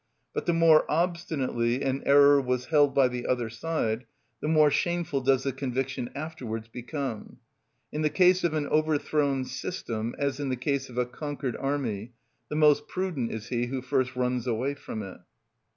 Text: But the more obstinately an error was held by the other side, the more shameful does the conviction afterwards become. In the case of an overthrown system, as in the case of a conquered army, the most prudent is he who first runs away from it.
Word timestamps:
But 0.33 0.47
the 0.47 0.53
more 0.53 0.89
obstinately 0.91 1.83
an 1.83 2.01
error 2.07 2.41
was 2.41 2.65
held 2.65 2.95
by 2.95 3.07
the 3.07 3.27
other 3.27 3.51
side, 3.51 4.07
the 4.39 4.47
more 4.47 4.71
shameful 4.71 5.21
does 5.21 5.43
the 5.43 5.51
conviction 5.53 6.09
afterwards 6.15 6.67
become. 6.67 7.37
In 7.91 8.01
the 8.01 8.09
case 8.09 8.43
of 8.43 8.55
an 8.55 8.65
overthrown 8.69 9.45
system, 9.45 10.15
as 10.17 10.39
in 10.39 10.49
the 10.49 10.55
case 10.55 10.89
of 10.89 10.97
a 10.97 11.05
conquered 11.05 11.55
army, 11.55 12.13
the 12.49 12.55
most 12.55 12.87
prudent 12.87 13.31
is 13.31 13.49
he 13.49 13.67
who 13.67 13.83
first 13.83 14.15
runs 14.15 14.47
away 14.47 14.73
from 14.73 15.03
it. 15.03 15.19